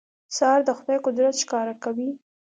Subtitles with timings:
[0.35, 2.09] سهار د خدای قدرت ښکاره کوي.